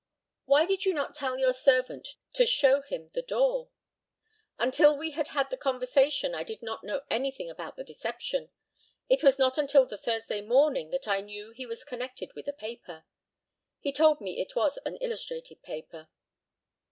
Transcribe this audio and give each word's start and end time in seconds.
Why 0.45 0.65
did 0.65 0.83
you 0.85 0.95
not 0.95 1.13
tell 1.13 1.37
your 1.37 1.53
servant 1.53 2.15
to 2.33 2.47
show 2.47 2.81
him 2.81 3.11
the 3.13 3.21
door? 3.21 3.69
Until 4.57 4.97
we 4.97 5.11
had 5.11 5.27
had 5.27 5.51
the 5.51 5.57
conversation 5.57 6.33
I 6.33 6.41
did 6.43 6.63
not 6.63 6.83
know 6.83 7.01
anything 7.11 7.51
about 7.51 7.75
the 7.75 7.83
deception. 7.83 8.49
It 9.09 9.21
was 9.21 9.37
not 9.37 9.59
until 9.59 9.85
the 9.85 9.99
Thursday 9.99 10.41
morning 10.41 10.89
that 10.89 11.07
I 11.07 11.21
knew 11.21 11.51
he 11.51 11.67
was 11.67 11.83
connected 11.85 12.33
with 12.33 12.47
a 12.47 12.51
paper. 12.53 13.05
He 13.79 13.91
told 13.93 14.21
me 14.21 14.41
it 14.41 14.55
was 14.55 14.79
an 14.87 14.95
illustrated 14.95 15.61
paper. 15.61 16.09